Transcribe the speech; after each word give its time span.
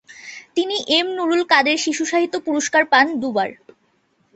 তিনি 0.55 0.75
এম 0.97 1.07
নুরুল 1.17 1.41
কাদের 1.51 1.77
শিশুসাহিত্য 1.83 2.35
পুরস্কার 2.47 2.83
পান 2.91 3.05
দু'বার। 3.21 3.49